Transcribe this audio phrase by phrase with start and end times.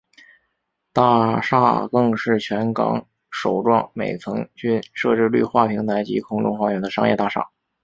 [0.91, 7.51] 大厦更是全港首幢每层均设置绿化平台及空中花园的商业大厦。